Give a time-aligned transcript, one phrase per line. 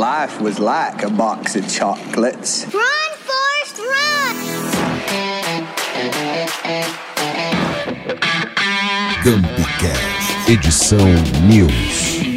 [0.00, 2.64] life was like a box of chocolates.
[2.72, 4.36] Run, Forrest, run!
[9.22, 11.06] Campcast, edição
[11.46, 12.29] News.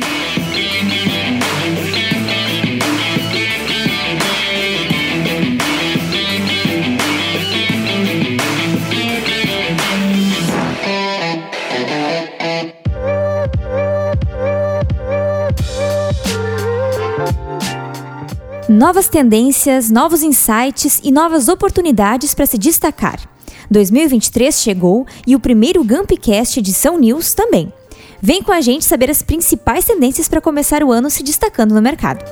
[18.84, 23.18] Novas tendências, novos insights e novas oportunidades para se destacar.
[23.72, 27.72] 2023 chegou e o primeiro Gumpcast edição News também.
[28.22, 31.82] Vem com a gente saber as principais tendências para começar o ano se destacando no
[31.82, 32.26] mercado.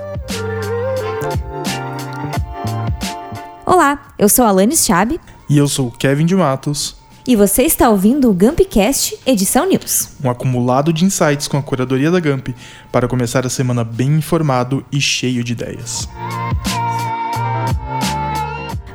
[3.66, 5.18] Olá, eu sou Alanis Chab
[5.50, 6.98] E eu sou Kevin de Matos,
[7.31, 10.09] e você está ouvindo o Gumpcast edição News.
[10.22, 12.49] um acumulado de insights com a curadoria da Gump
[12.91, 16.09] para começar a semana bem informado e cheio de ideias.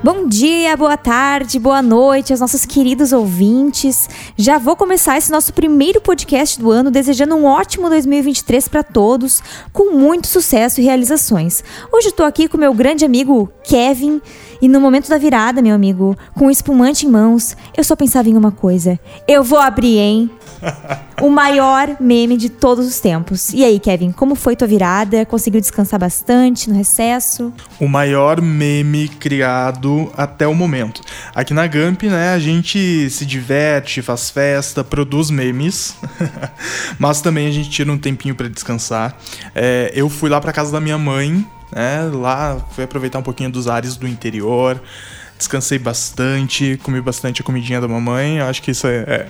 [0.04, 4.08] Bom dia, boa tarde, boa noite aos nossos queridos ouvintes.
[4.36, 9.42] Já vou começar esse nosso primeiro podcast do ano desejando um ótimo 2023 para todos,
[9.72, 11.64] com muito sucesso e realizações.
[11.90, 14.20] Hoje eu tô aqui com meu grande amigo Kevin
[14.60, 18.28] e no momento da virada, meu amigo, com o espumante em mãos, eu só pensava
[18.28, 20.30] em uma coisa: eu vou abrir, hein?
[21.22, 23.50] O maior meme de todos os tempos.
[23.54, 25.24] E aí, Kevin, como foi tua virada?
[25.24, 27.54] Conseguiu descansar bastante no recesso?
[27.80, 31.00] O maior meme criado até o momento.
[31.34, 35.96] Aqui na Gump, né, a gente se diverte, faz festa, produz memes,
[36.98, 39.16] mas também a gente tira um tempinho para descansar.
[39.54, 43.50] É, eu fui lá para casa da minha mãe, né, lá fui aproveitar um pouquinho
[43.50, 44.80] dos ares do interior.
[45.36, 48.40] Descansei bastante, comi bastante a comidinha da mamãe.
[48.40, 49.26] Acho que isso é, é,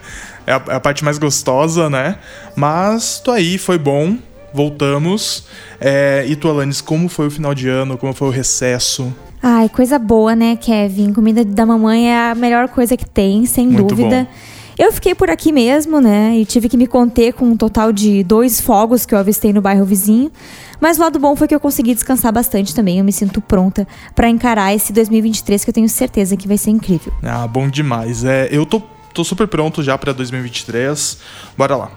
[0.47, 2.17] é a, é a parte mais gostosa, né?
[2.55, 4.17] Mas tô aí, foi bom.
[4.55, 5.47] Voltamos.
[5.81, 7.99] É, e tu, Alanis, como foi o final de ano?
[7.99, 9.13] Como foi o recesso?
[9.43, 11.13] Ai, coisa boa, né, Kevin?
[11.13, 14.25] Comida da mamãe é a melhor coisa que tem, sem Muito dúvida.
[14.25, 14.56] bom.
[14.79, 16.37] Eu fiquei por aqui mesmo, né?
[16.37, 19.63] E tive que me conter com um total de dois fogos que eu avistei no
[19.63, 20.31] bairro vizinho.
[20.79, 22.99] Mas o lado bom foi que eu consegui descansar bastante também.
[22.99, 26.71] Eu me sinto pronta pra encarar esse 2023 que eu tenho certeza que vai ser
[26.71, 27.11] incrível.
[27.23, 28.23] Ah, bom demais.
[28.23, 28.83] É, eu tô,
[29.15, 31.19] tô super pronto já pra 2023.
[31.57, 31.91] Bora lá.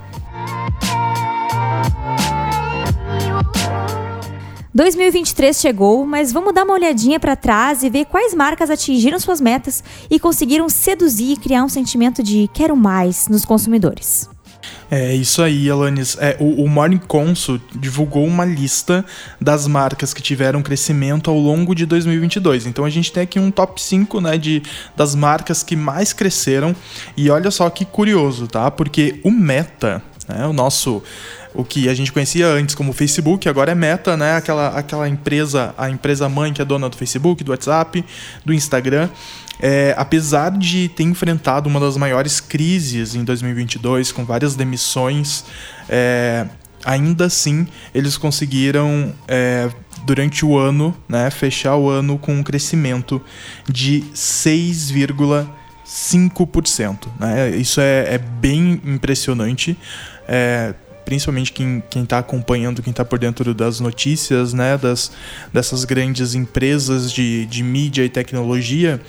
[4.79, 9.41] 2023 chegou, mas vamos dar uma olhadinha pra trás e ver quais marcas atingiram suas
[9.41, 14.29] metas e conseguiram seduzir e criar um sentimento de quero mais nos consumidores.
[14.89, 16.15] É isso aí, Alanis.
[16.17, 19.03] É, o, o Morning Consult divulgou uma lista
[19.39, 22.65] das marcas que tiveram crescimento ao longo de 2022.
[22.65, 24.63] Então a gente tem aqui um top 5 né, de,
[24.95, 26.73] das marcas que mais cresceram.
[27.17, 28.71] E olha só que curioso, tá?
[28.71, 31.03] Porque o Meta, né, o nosso
[31.53, 34.35] o que a gente conhecia antes como Facebook, agora é Meta, né?
[34.35, 38.05] Aquela, aquela empresa, a empresa mãe que é dona do Facebook, do WhatsApp,
[38.45, 39.09] do Instagram.
[39.61, 45.43] É, apesar de ter enfrentado uma das maiores crises em 2022, com várias demissões,
[45.89, 46.45] é,
[46.85, 49.69] ainda assim eles conseguiram é,
[50.05, 53.21] durante o ano, né, fechar o ano com um crescimento
[53.67, 57.07] de 6,5%.
[57.19, 57.49] Né?
[57.57, 59.77] Isso é, é bem impressionante.
[60.27, 60.73] É,
[61.09, 65.11] principalmente quem está acompanhando, quem está por dentro das notícias, né, das,
[65.51, 69.01] dessas grandes empresas de, de mídia e tecnologia,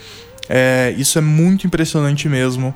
[0.48, 2.74] é, isso é muito impressionante mesmo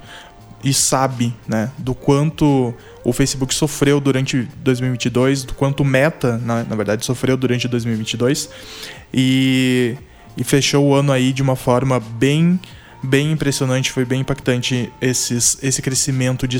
[0.63, 6.63] e sabe, né, do quanto o Facebook sofreu durante 2022, do quanto o Meta, na,
[6.63, 8.51] na verdade, sofreu durante 2022
[9.13, 9.97] e,
[10.37, 12.61] e fechou o ano aí de uma forma bem
[13.03, 16.59] bem impressionante, foi bem impactante esses, esse crescimento de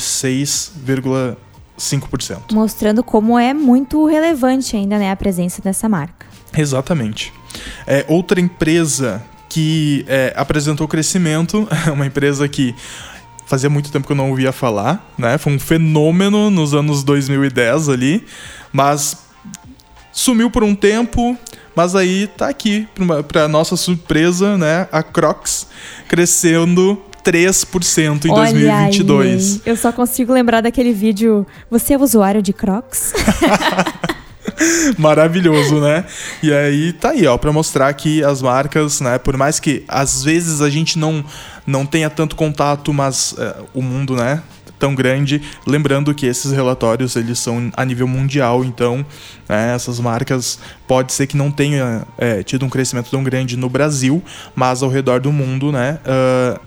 [1.79, 2.53] 6,5%.
[2.53, 6.27] Mostrando como é muito relevante ainda né, a presença dessa marca.
[6.57, 7.33] Exatamente.
[7.87, 12.75] É, outra empresa que é, apresentou crescimento, uma empresa que
[13.47, 15.37] fazia muito tempo que eu não ouvia falar, né?
[15.39, 18.27] Foi um fenômeno nos anos 2010 ali,
[18.73, 19.19] mas
[20.13, 21.37] sumiu por um tempo,
[21.77, 22.89] mas aí tá aqui,
[23.29, 24.89] para nossa surpresa, né?
[24.91, 25.67] A Crocs
[26.09, 29.55] crescendo 3% em Olha 2022.
[29.55, 31.47] aí, eu só consigo lembrar daquele vídeo.
[31.71, 33.13] Você é usuário de Crocs?
[34.99, 36.05] Maravilhoso, né?
[36.43, 40.23] E aí tá aí, ó, para mostrar que as marcas, né, por mais que às
[40.23, 41.25] vezes a gente não
[41.67, 44.43] não tenha tanto contato, mas é, o mundo, né,
[44.79, 49.05] tão grande, lembrando que esses relatórios eles são a nível mundial, então
[49.49, 53.71] né, essas marcas pode ser que não tenha é, tido um crescimento tão grande no
[53.71, 54.23] Brasil,
[54.55, 56.61] mas ao redor do mundo, né, ah,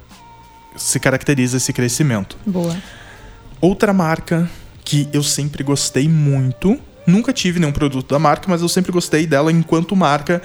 [0.77, 2.37] se caracteriza esse crescimento.
[2.45, 2.77] Boa.
[3.59, 4.49] Outra marca
[4.83, 9.25] que eu sempre gostei muito, Nunca tive nenhum produto da marca, mas eu sempre gostei
[9.25, 10.41] dela enquanto marca.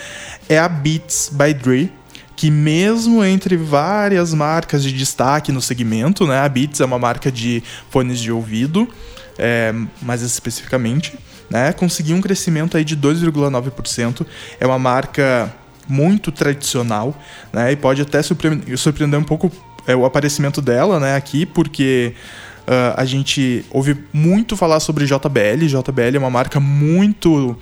[0.49, 1.93] É a Beats by Dre,
[2.37, 7.33] que mesmo entre várias marcas de destaque no segmento, né, a Beats é uma marca
[7.33, 8.89] de fones de ouvido,
[9.37, 11.19] é, mais especificamente,
[11.51, 14.25] né, conseguiu um crescimento aí de 2,9%.
[14.61, 15.53] É uma marca
[15.89, 17.13] muito tradicional,
[17.53, 19.51] né, e pode até surpreender, surpreender um pouco
[19.87, 22.15] é, o aparecimento dela, né, aqui, porque
[22.63, 25.67] Uh, a gente ouve muito falar sobre JBL.
[25.67, 27.57] JBL é uma marca muito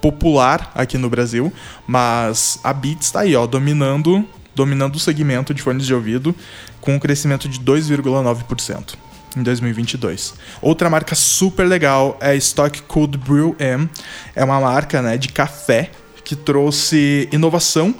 [0.00, 1.52] popular aqui no Brasil,
[1.86, 6.34] mas a Beats está aí, ó, dominando, dominando o segmento de fones de ouvido
[6.80, 8.94] com um crescimento de 2,9%
[9.36, 10.34] em 2022.
[10.60, 13.88] Outra marca super legal é a Stock Cold Brew M.
[14.34, 15.90] É uma marca né, de café
[16.24, 17.94] que trouxe inovação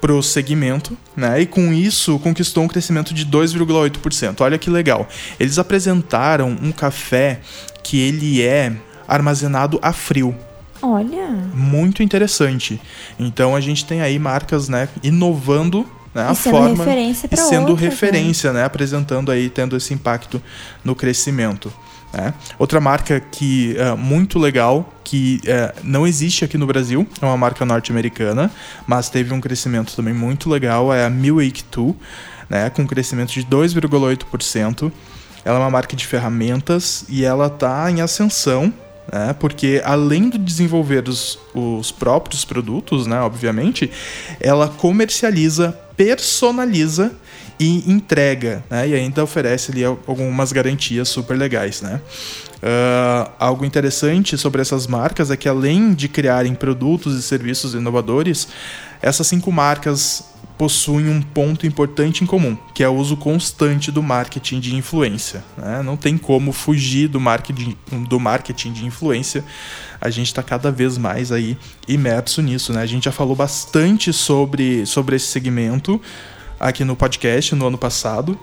[0.00, 1.40] para o segmento, né?
[1.40, 4.40] E com isso conquistou um crescimento de 2,8%.
[4.40, 5.08] Olha que legal.
[5.38, 7.40] Eles apresentaram um café
[7.82, 8.72] que ele é
[9.06, 10.34] armazenado a frio.
[10.80, 11.28] Olha.
[11.54, 12.80] Muito interessante.
[13.18, 17.70] Então a gente tem aí marcas, né, inovando né, a sendo forma referência e sendo
[17.70, 18.60] outras, referência, né?
[18.60, 20.40] né, apresentando aí tendo esse impacto
[20.84, 21.72] no crescimento.
[22.12, 22.32] Né?
[22.58, 27.36] Outra marca que é muito legal, que é, não existe aqui no Brasil, é uma
[27.36, 28.50] marca norte-americana,
[28.86, 31.94] mas teve um crescimento também muito legal, é a Milwaukee 2,
[32.48, 34.90] né, com um crescimento de 2,8%.
[35.44, 38.72] Ela é uma marca de ferramentas e ela está em ascensão,
[39.12, 43.90] né, porque além de desenvolver os, os próprios produtos, né, obviamente,
[44.40, 47.12] ela comercializa, personaliza
[47.58, 48.88] e entrega, né?
[48.88, 52.00] E ainda oferece ali algumas garantias super legais, né?
[52.58, 58.48] Uh, algo interessante sobre essas marcas é que além de criarem produtos e serviços inovadores,
[59.00, 60.24] essas cinco marcas
[60.58, 65.44] possuem um ponto importante em comum, que é o uso constante do marketing de influência.
[65.56, 65.82] Né?
[65.84, 67.76] Não tem como fugir do marketing,
[68.08, 69.44] do marketing de influência.
[70.00, 71.56] A gente está cada vez mais aí
[71.86, 72.72] imerso nisso.
[72.72, 72.82] Né?
[72.82, 76.00] A gente já falou bastante sobre, sobre esse segmento
[76.58, 78.38] aqui no podcast no ano passado,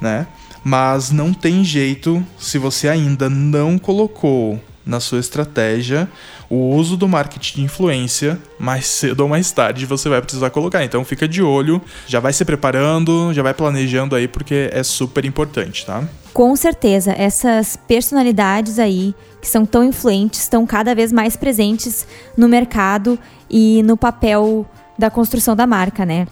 [0.00, 0.26] né?
[0.64, 6.08] Mas não tem jeito se você ainda não colocou na sua estratégia
[6.48, 10.82] o uso do marketing de influência, mais cedo ou mais tarde você vai precisar colocar.
[10.82, 15.26] Então fica de olho, já vai se preparando, já vai planejando aí porque é super
[15.26, 16.02] importante, tá?
[16.32, 22.06] Com certeza, essas personalidades aí que são tão influentes estão cada vez mais presentes
[22.36, 23.18] no mercado
[23.50, 24.66] e no papel
[24.98, 26.26] da construção da marca, né?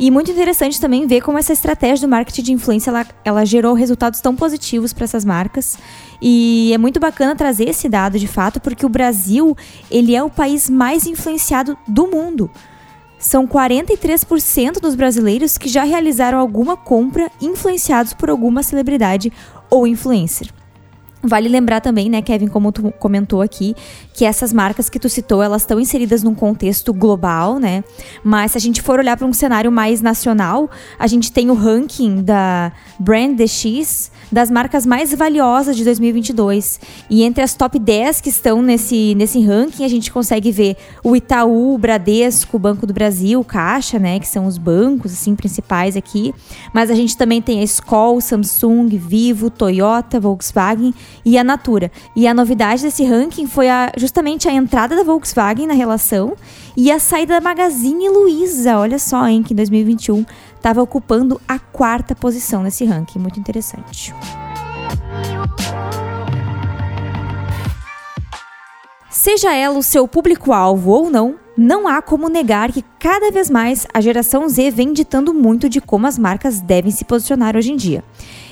[0.00, 3.74] E muito interessante também ver como essa estratégia do marketing de influência ela, ela gerou
[3.74, 5.76] resultados tão positivos para essas marcas.
[6.22, 9.54] E é muito bacana trazer esse dado de fato, porque o Brasil
[9.90, 12.50] ele é o país mais influenciado do mundo.
[13.18, 19.30] São 43% dos brasileiros que já realizaram alguma compra influenciados por alguma celebridade
[19.68, 20.50] ou influencer.
[21.22, 23.74] Vale lembrar também, né, Kevin, como tu comentou aqui,
[24.14, 27.84] que essas marcas que tu citou, elas estão inseridas num contexto global, né?
[28.24, 31.54] Mas se a gente for olhar para um cenário mais nacional, a gente tem o
[31.54, 36.80] ranking da Brand DX das marcas mais valiosas de 2022.
[37.10, 41.14] E entre as top 10 que estão nesse, nesse ranking, a gente consegue ver o
[41.14, 45.96] Itaú, o Bradesco, o Banco do Brasil, Caixa, né, que são os bancos assim principais
[45.96, 46.32] aqui.
[46.72, 51.90] Mas a gente também tem a Skoll, Samsung, Vivo, Toyota, Volkswagen e a Natura.
[52.14, 56.34] E a novidade desse ranking foi a, justamente a entrada da Volkswagen na relação
[56.76, 58.78] e a saída da Magazine Luiza.
[58.78, 60.24] Olha só, hein, que em 2021
[60.56, 63.18] estava ocupando a quarta posição nesse ranking.
[63.18, 64.14] Muito interessante.
[69.10, 73.86] Seja ela o seu público-alvo ou não, não há como negar que cada vez mais
[73.92, 77.76] a geração Z vem ditando muito de como as marcas devem se posicionar hoje em
[77.76, 78.02] dia.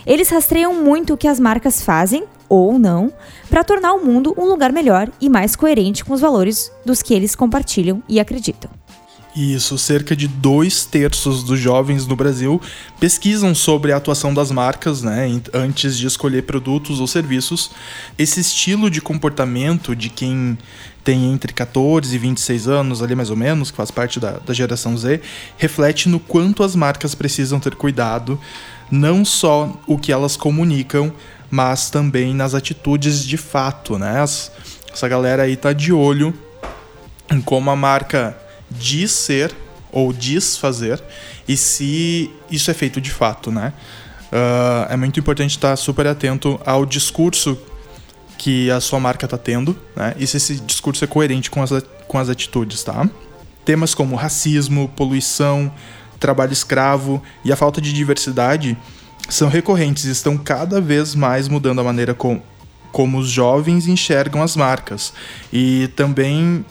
[0.08, 3.12] Eles rastreiam muito o que as marcas fazem, ou não,
[3.50, 7.12] para tornar o mundo um lugar melhor e mais coerente com os valores dos que
[7.12, 8.70] eles compartilham e acreditam.
[9.36, 12.60] Isso, cerca de dois terços dos jovens no Brasil
[12.98, 17.70] pesquisam sobre a atuação das marcas, né, antes de escolher produtos ou serviços.
[18.18, 20.58] Esse estilo de comportamento de quem
[21.04, 24.52] tem entre 14 e 26 anos, ali mais ou menos, que faz parte da, da
[24.52, 25.20] geração Z,
[25.56, 28.40] reflete no quanto as marcas precisam ter cuidado,
[28.90, 31.12] não só o que elas comunicam,
[31.50, 34.20] mas também nas atitudes de fato, né?
[34.20, 34.50] As,
[34.92, 36.34] essa galera aí tá de olho
[37.30, 38.36] em como a marca
[38.70, 39.54] diz ser
[39.90, 41.02] ou diz fazer
[41.46, 43.72] e se isso é feito de fato, né?
[44.30, 47.58] Uh, é muito importante estar super atento ao discurso
[48.36, 50.14] que a sua marca está tendo, né?
[50.18, 51.70] E se esse discurso é coerente com as,
[52.06, 53.08] com as atitudes, tá?
[53.64, 55.72] Temas como racismo, poluição,
[56.20, 58.76] trabalho escravo e a falta de diversidade
[59.28, 62.40] são recorrentes e estão cada vez mais mudando a maneira com,
[62.92, 65.12] como os jovens enxergam as marcas
[65.52, 66.64] e também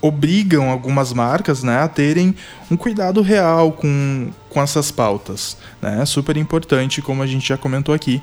[0.00, 2.34] obrigam algumas marcas né, a terem
[2.70, 5.56] um cuidado real com, com essas pautas.
[5.80, 6.04] Né?
[6.06, 8.22] Super importante, como a gente já comentou aqui,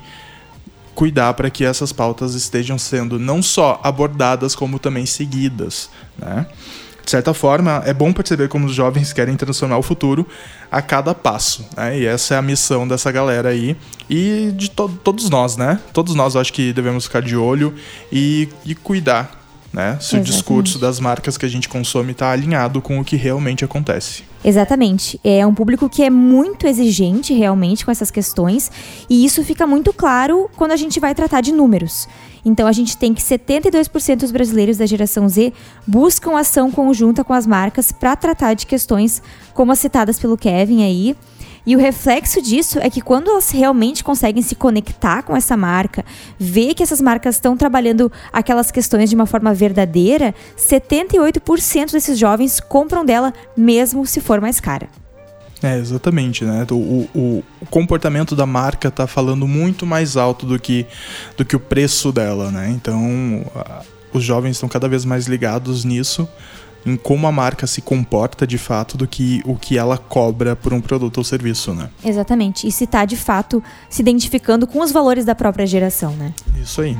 [0.94, 5.88] cuidar para que essas pautas estejam sendo não só abordadas, como também seguidas.
[6.18, 6.46] Né?
[7.04, 10.26] De certa forma, é bom perceber como os jovens querem transformar o futuro
[10.70, 11.64] a cada passo.
[11.76, 12.00] Né?
[12.00, 13.76] E essa é a missão dessa galera aí.
[14.10, 15.80] E de to todos nós, né?
[15.92, 17.74] Todos nós acho que devemos ficar de olho
[18.12, 19.37] e, e cuidar
[19.72, 19.98] né?
[20.00, 20.28] Se Exatamente.
[20.28, 24.22] o discurso das marcas que a gente consome está alinhado com o que realmente acontece.
[24.44, 25.20] Exatamente.
[25.22, 28.70] É um público que é muito exigente realmente com essas questões,
[29.08, 32.08] e isso fica muito claro quando a gente vai tratar de números.
[32.44, 35.52] Então a gente tem que 72% dos brasileiros da geração Z
[35.86, 39.22] buscam ação conjunta com as marcas para tratar de questões
[39.52, 41.16] como as citadas pelo Kevin aí,
[41.68, 46.02] e o reflexo disso é que quando elas realmente conseguem se conectar com essa marca,
[46.38, 52.58] ver que essas marcas estão trabalhando aquelas questões de uma forma verdadeira, 78% desses jovens
[52.58, 54.88] compram dela, mesmo se for mais cara.
[55.62, 56.66] É, exatamente, né?
[56.70, 60.86] O, o, o, comportamento da marca tá falando muito mais alto do que,
[61.36, 62.70] do que o preço dela, né?
[62.70, 66.26] Então, a, os jovens estão cada vez mais ligados nisso
[66.88, 70.72] em como a marca se comporta de fato do que o que ela cobra por
[70.72, 71.90] um produto ou serviço, né?
[72.04, 72.66] Exatamente.
[72.66, 76.32] E se está de fato se identificando com os valores da própria geração, né?
[76.56, 76.96] Isso aí.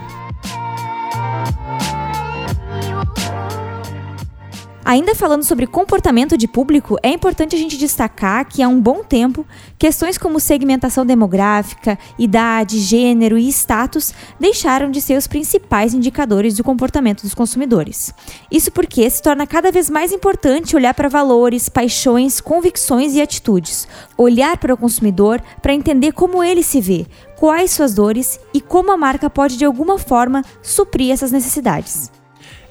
[4.89, 9.05] Ainda falando sobre comportamento de público, é importante a gente destacar que há um bom
[9.05, 9.47] tempo,
[9.79, 16.65] questões como segmentação demográfica, idade, gênero e status deixaram de ser os principais indicadores do
[16.65, 18.15] comportamento dos consumidores.
[18.51, 23.87] Isso porque se torna cada vez mais importante olhar para valores, paixões, convicções e atitudes.
[24.17, 28.91] Olhar para o consumidor para entender como ele se vê, quais suas dores e como
[28.91, 32.11] a marca pode de alguma forma suprir essas necessidades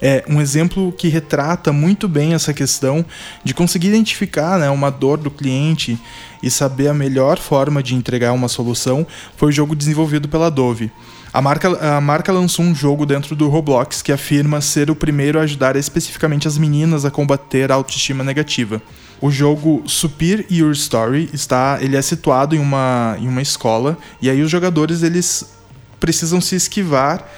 [0.00, 3.04] é um exemplo que retrata muito bem essa questão
[3.42, 5.98] de conseguir identificar né, uma dor do cliente
[6.42, 10.90] e saber a melhor forma de entregar uma solução foi o jogo desenvolvido pela Dove.
[11.32, 15.38] A marca, a marca lançou um jogo dentro do Roblox que afirma ser o primeiro
[15.38, 18.80] a ajudar especificamente as meninas a combater a autoestima negativa.
[19.20, 24.30] O jogo Supir Your Story está, ele é situado em uma, em uma escola e
[24.30, 25.52] aí os jogadores eles
[25.98, 27.28] precisam se esquivar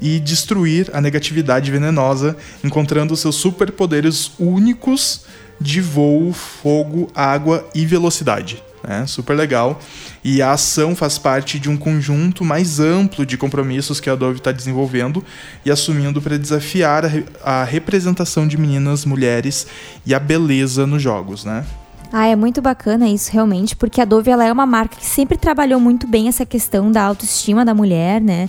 [0.00, 5.24] e destruir a negatividade venenosa, encontrando seus superpoderes únicos
[5.60, 8.62] de voo, fogo, água e velocidade.
[8.86, 9.80] É super legal.
[10.22, 14.38] E a ação faz parte de um conjunto mais amplo de compromissos que a Adobe
[14.38, 15.24] está desenvolvendo
[15.64, 19.66] e assumindo para desafiar a, re a representação de meninas, mulheres
[20.06, 21.64] e a beleza nos jogos, né?
[22.12, 25.36] Ah, é muito bacana isso realmente, porque a Dove ela é uma marca que sempre
[25.36, 28.48] trabalhou muito bem essa questão da autoestima da mulher, né?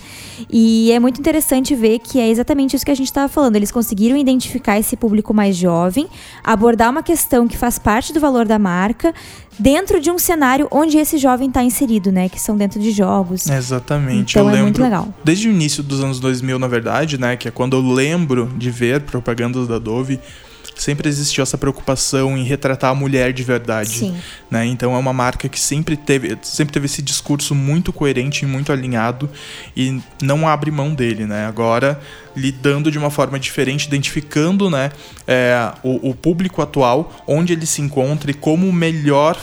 [0.49, 3.57] E é muito interessante ver que é exatamente isso que a gente estava falando.
[3.57, 6.07] Eles conseguiram identificar esse público mais jovem,
[6.43, 9.13] abordar uma questão que faz parte do valor da marca,
[9.59, 12.29] dentro de um cenário onde esse jovem está inserido, né?
[12.29, 13.49] Que são dentro de jogos.
[13.49, 14.31] Exatamente.
[14.31, 15.13] Então eu é lembro, muito legal.
[15.21, 17.35] Desde o início dos anos 2000, na verdade, né?
[17.35, 20.17] Que é quando eu lembro de ver propagandas da Dove
[20.81, 23.89] sempre existiu essa preocupação em retratar a mulher de verdade.
[23.89, 24.17] Sim.
[24.49, 24.65] Né?
[24.65, 28.71] Então é uma marca que sempre teve, sempre teve esse discurso muito coerente e muito
[28.71, 29.29] alinhado
[29.75, 31.25] e não abre mão dele.
[31.25, 31.45] Né?
[31.45, 31.99] Agora,
[32.35, 34.91] lidando de uma forma diferente, identificando né,
[35.27, 39.37] é, o, o público atual, onde ele se encontra e como melhor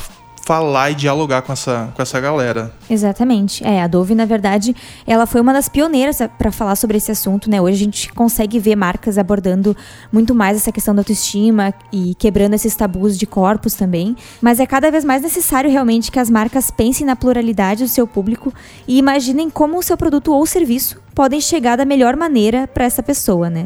[0.47, 2.73] falar e dialogar com essa, com essa galera.
[2.89, 3.67] Exatamente.
[3.67, 7.51] É, a Dove, na verdade, ela foi uma das pioneiras para falar sobre esse assunto,
[7.51, 7.61] né?
[7.61, 9.77] Hoje a gente consegue ver marcas abordando
[10.13, 14.15] muito mais essa questão da autoestima e quebrando esses tabus de corpos também.
[14.41, 18.07] Mas é cada vez mais necessário realmente que as marcas pensem na pluralidade do seu
[18.07, 18.55] público
[18.87, 23.03] e imaginem como o seu produto ou serviço podem chegar da melhor maneira para essa
[23.03, 23.65] pessoa, né?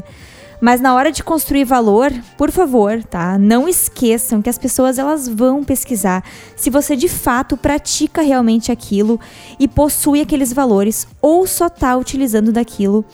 [0.61, 3.39] Mas na hora de construir valor, por favor, tá?
[3.39, 6.23] Não esqueçam que as pessoas elas vão pesquisar
[6.55, 9.19] se você de fato pratica realmente aquilo
[9.59, 13.05] e possui aqueles valores ou só está utilizando daquilo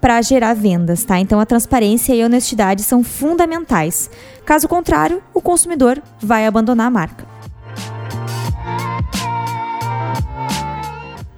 [0.00, 1.18] para gerar vendas, tá?
[1.18, 4.10] Então a transparência e a honestidade são fundamentais.
[4.44, 7.35] Caso contrário, o consumidor vai abandonar a marca.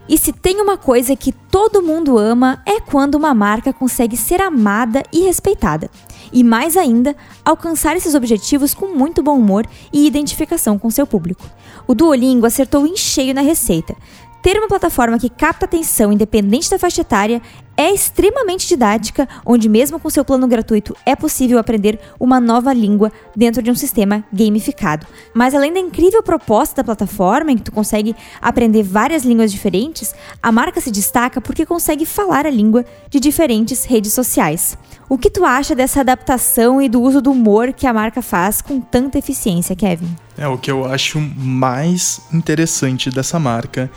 [0.09, 4.41] E se tem uma coisa que todo mundo ama é quando uma marca consegue ser
[4.41, 5.91] amada e respeitada.
[6.33, 11.45] E mais ainda, alcançar esses objetivos com muito bom humor e identificação com seu público.
[11.87, 13.95] O Duolingo acertou em cheio na receita.
[14.43, 17.43] Ter uma plataforma que capta atenção independente da faixa etária
[17.79, 23.13] é extremamente didática, onde mesmo com seu plano gratuito é possível aprender uma nova língua
[23.37, 25.07] dentro de um sistema gamificado.
[25.33, 30.13] Mas além da incrível proposta da plataforma, em que tu consegue aprender várias línguas diferentes,
[30.43, 34.77] a marca se destaca porque consegue falar a língua de diferentes redes sociais.
[35.09, 38.61] O que tu acha dessa adaptação e do uso do humor que a marca faz
[38.61, 40.17] com tanta eficiência, Kevin?
[40.37, 43.91] É, o que eu acho mais interessante dessa marca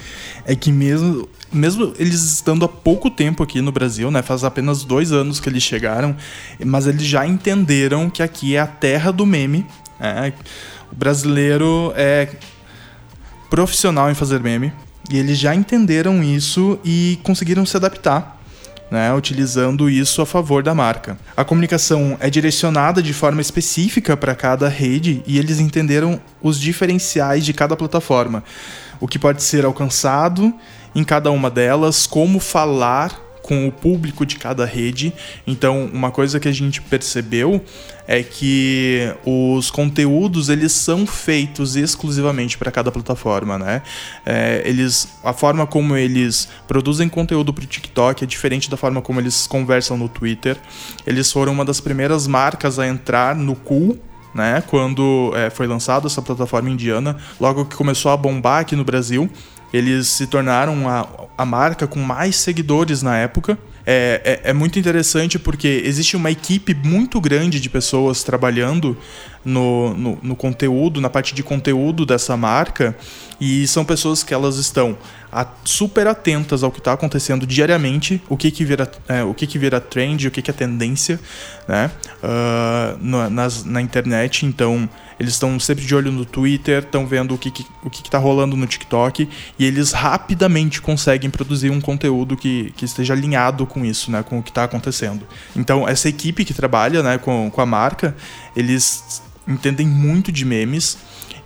[0.45, 4.21] é que mesmo, mesmo eles estando há pouco tempo aqui no Brasil, né?
[4.21, 6.15] Faz apenas dois anos que eles chegaram,
[6.65, 9.65] mas eles já entenderam que aqui é a terra do meme.
[9.99, 10.33] Né?
[10.91, 12.29] O brasileiro é
[13.49, 14.71] profissional em fazer meme.
[15.09, 18.41] E eles já entenderam isso e conseguiram se adaptar
[18.91, 21.17] né, utilizando isso a favor da marca.
[21.35, 27.45] A comunicação é direcionada de forma específica para cada rede e eles entenderam os diferenciais
[27.45, 28.43] de cada plataforma,
[29.01, 30.53] o que pode ser alcançado
[30.95, 35.11] em cada uma delas, como falar com o público de cada rede.
[35.45, 37.61] Então, uma coisa que a gente percebeu
[38.07, 43.81] é que os conteúdos eles são feitos exclusivamente para cada plataforma, né?
[44.25, 49.01] É, eles, a forma como eles produzem conteúdo para o TikTok é diferente da forma
[49.01, 50.57] como eles conversam no Twitter.
[51.05, 53.97] Eles foram uma das primeiras marcas a entrar no Cool,
[54.33, 54.63] né?
[54.67, 59.29] Quando é, foi lançada essa plataforma indiana, logo que começou a bombar aqui no Brasil,
[59.73, 61.07] eles se tornaram a,
[61.37, 63.57] a marca com mais seguidores na época.
[63.85, 68.95] É, é, é, muito interessante porque existe uma equipe muito grande de pessoas trabalhando
[69.43, 72.95] no, no, no, conteúdo, na parte de conteúdo dessa marca,
[73.39, 74.97] e são pessoas que elas estão
[75.31, 79.47] a, super atentas ao que está acontecendo diariamente, o que que vira, é, o que
[79.47, 81.19] que vira trend, o que que é tendência,
[81.67, 81.89] né,
[82.23, 84.87] uh, na, nas, na internet, então
[85.19, 88.17] eles estão sempre de olho no Twitter, estão vendo o que, que o que está
[88.17, 93.85] rolando no TikTok e eles rapidamente conseguem produzir um conteúdo que, que esteja alinhado com
[93.85, 95.25] isso, né, com o que está acontecendo.
[95.55, 98.15] Então, essa equipe que trabalha né, com, com a marca,
[98.55, 100.97] eles entendem muito de memes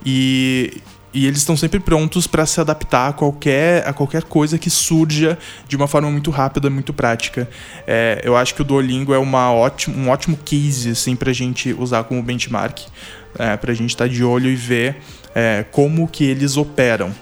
[0.04, 0.80] e,
[1.12, 5.38] e eles estão sempre prontos para se adaptar a qualquer, a qualquer coisa que surja
[5.66, 7.48] de uma forma muito rápida, muito prática.
[7.86, 11.34] É, eu acho que o Duolingo é uma ótimo, um ótimo case assim, para a
[11.34, 12.80] gente usar como benchmark,
[13.38, 14.96] é, para a gente estar tá de olho e ver
[15.34, 17.12] é, como que eles operam.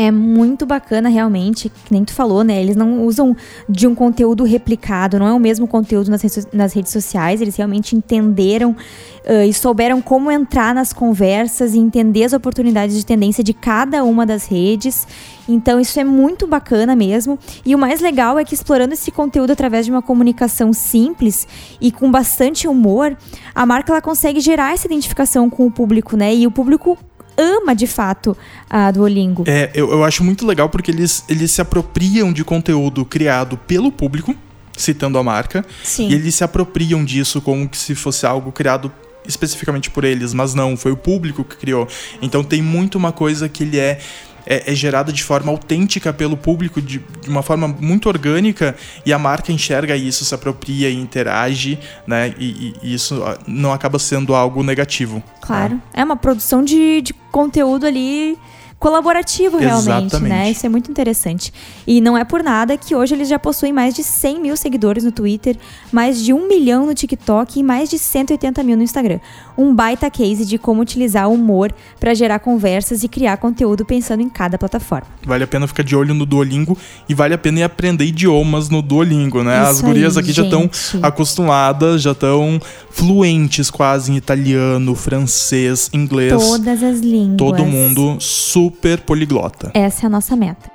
[0.00, 2.62] É muito bacana, realmente, que nem tu falou, né?
[2.62, 3.36] Eles não usam
[3.68, 7.56] de um conteúdo replicado, não é o mesmo conteúdo nas, redes, nas redes sociais, eles
[7.56, 13.42] realmente entenderam uh, e souberam como entrar nas conversas e entender as oportunidades de tendência
[13.42, 15.04] de cada uma das redes.
[15.48, 17.36] Então, isso é muito bacana mesmo.
[17.66, 21.44] E o mais legal é que, explorando esse conteúdo através de uma comunicação simples
[21.80, 23.16] e com bastante humor,
[23.52, 26.32] a marca ela consegue gerar essa identificação com o público, né?
[26.32, 26.96] E o público
[27.38, 28.36] ama de fato
[28.68, 29.44] a Duolingo.
[29.46, 33.92] É, eu, eu acho muito legal porque eles, eles se apropriam de conteúdo criado pelo
[33.92, 34.34] público,
[34.76, 36.08] citando a marca, Sim.
[36.08, 38.92] e eles se apropriam disso como se fosse algo criado
[39.26, 41.86] especificamente por eles, mas não, foi o público que criou.
[42.22, 44.00] Então tem muito uma coisa que ele é
[44.48, 49.12] é, é gerada de forma autêntica pelo público, de, de, uma forma muito orgânica, e
[49.12, 52.34] a marca enxerga isso, se apropria e interage, né?
[52.38, 55.22] E, e isso não acaba sendo algo negativo.
[55.42, 55.74] Claro.
[55.74, 55.80] Né?
[55.92, 58.38] É uma produção de, de conteúdo ali
[58.78, 60.00] colaborativo realmente, né?
[60.06, 60.30] Exatamente.
[60.30, 60.50] né?
[60.50, 61.52] Isso é muito interessante.
[61.86, 65.04] E não é por nada que hoje eles já possuem mais de 100 mil seguidores
[65.04, 65.56] no Twitter,
[65.90, 69.18] mais de um milhão no TikTok e mais de 180 mil no Instagram.
[69.56, 74.22] Um baita case de como utilizar o humor para gerar conversas e criar conteúdo pensando
[74.22, 75.08] em cada plataforma.
[75.26, 78.68] Vale a pena ficar de olho no Duolingo e vale a pena ir aprender idiomas
[78.68, 79.60] no Duolingo, né?
[79.62, 80.36] Isso As gurias aí, aqui gente.
[80.36, 80.70] já estão
[81.02, 82.60] acostumadas, já estão
[82.90, 86.32] fluentes quase em italiano, francês, inglês.
[86.32, 87.36] Todas as línguas.
[87.36, 89.70] Todo mundo super super poliglota.
[89.72, 90.70] Essa é a nossa meta.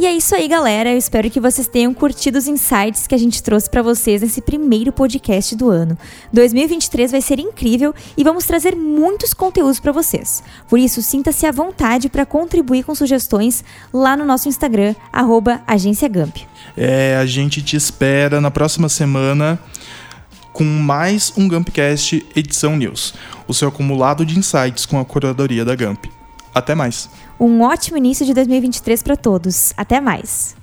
[0.00, 0.90] E é isso aí, galera.
[0.90, 4.40] Eu espero que vocês tenham curtido os insights que a gente trouxe para vocês nesse
[4.40, 5.98] primeiro podcast do ano.
[6.32, 10.42] 2023 vai ser incrível e vamos trazer muitos conteúdos para vocês.
[10.68, 14.94] Por isso, sinta-se à vontade para contribuir com sugestões lá no nosso Instagram,
[15.66, 16.36] @agênciagamp.
[16.76, 19.58] É, a gente te espera na próxima semana
[20.58, 23.14] com mais um Gumpcast Edição News,
[23.46, 26.06] o seu acumulado de insights com a curadoria da Gump.
[26.52, 27.08] Até mais.
[27.38, 29.72] Um ótimo início de 2023 para todos.
[29.76, 30.57] Até mais.